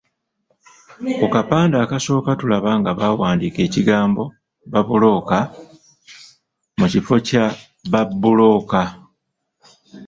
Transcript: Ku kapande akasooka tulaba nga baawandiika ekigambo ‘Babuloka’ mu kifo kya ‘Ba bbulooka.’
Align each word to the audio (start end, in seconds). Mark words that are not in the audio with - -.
Ku 1.19 1.25
kapande 1.33 1.75
akasooka 1.79 2.31
tulaba 2.39 2.71
nga 2.79 2.91
baawandiika 2.99 3.59
ekigambo 3.67 4.23
‘Babuloka’ 4.71 5.39
mu 6.79 6.85
kifo 6.91 7.15
kya 7.27 7.45
‘Ba 7.91 8.01
bbulooka.’ 8.09 8.81